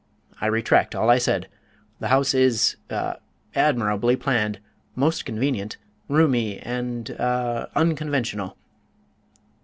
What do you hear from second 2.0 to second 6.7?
house is ah admirably planned: most convenient, roomy,